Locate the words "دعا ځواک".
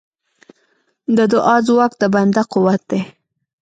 1.33-1.91